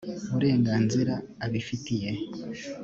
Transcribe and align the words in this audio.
burenganzira 0.33 1.13
abifitiye 1.45 2.09